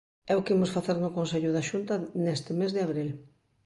[0.31, 1.93] É o que imos facer no Consello da Xunta
[2.25, 3.09] neste mes de abril.